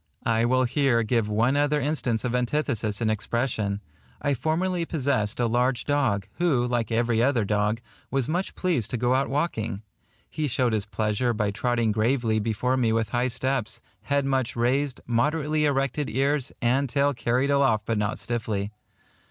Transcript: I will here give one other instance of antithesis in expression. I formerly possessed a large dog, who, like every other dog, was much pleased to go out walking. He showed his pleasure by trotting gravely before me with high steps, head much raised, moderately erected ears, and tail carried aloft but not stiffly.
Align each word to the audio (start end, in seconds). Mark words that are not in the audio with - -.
I 0.25 0.45
will 0.45 0.63
here 0.63 1.03
give 1.03 1.29
one 1.29 1.55
other 1.55 1.79
instance 1.79 2.23
of 2.23 2.33
antithesis 2.33 3.01
in 3.01 3.09
expression. 3.11 3.81
I 4.19 4.33
formerly 4.33 4.83
possessed 4.83 5.39
a 5.39 5.45
large 5.45 5.85
dog, 5.85 6.27
who, 6.39 6.65
like 6.65 6.91
every 6.91 7.21
other 7.21 7.45
dog, 7.45 7.81
was 8.09 8.27
much 8.27 8.55
pleased 8.55 8.89
to 8.89 8.97
go 8.97 9.13
out 9.13 9.29
walking. 9.29 9.83
He 10.27 10.47
showed 10.47 10.73
his 10.73 10.87
pleasure 10.87 11.33
by 11.33 11.51
trotting 11.51 11.91
gravely 11.91 12.39
before 12.39 12.77
me 12.77 12.91
with 12.91 13.09
high 13.09 13.27
steps, 13.27 13.79
head 14.01 14.25
much 14.25 14.55
raised, 14.55 15.01
moderately 15.05 15.65
erected 15.65 16.09
ears, 16.09 16.51
and 16.63 16.89
tail 16.89 17.13
carried 17.13 17.51
aloft 17.51 17.85
but 17.85 17.99
not 17.99 18.17
stiffly. 18.17 18.71